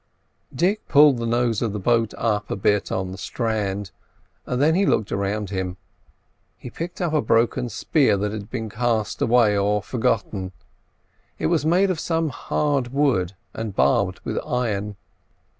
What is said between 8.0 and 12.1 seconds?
that had been cast away or forgotten; it was made of